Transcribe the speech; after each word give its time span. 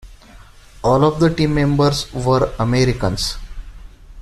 All 0.83 1.05
of 1.05 1.19
the 1.19 1.31
team 1.31 1.53
members 1.53 2.11
were 2.11 2.51
Americans. 2.57 3.37